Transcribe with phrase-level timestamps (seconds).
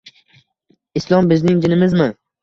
[1.01, 2.09] Islom bizning dinimizmi?